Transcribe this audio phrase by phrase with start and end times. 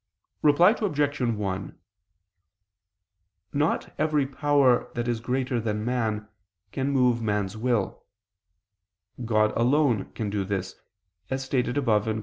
[0.41, 1.21] Reply Obj.
[1.21, 1.77] 1:
[3.53, 6.27] Not every power that is greater than man,
[6.71, 8.03] can move man's will;
[9.23, 10.73] God alone can do this,
[11.29, 12.19] as stated above (Q.